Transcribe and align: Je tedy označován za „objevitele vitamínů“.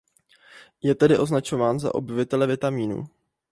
Je 0.83 0.95
tedy 0.95 1.17
označován 1.17 1.79
za 1.79 1.95
„objevitele 1.95 2.47
vitamínů“. 2.47 3.07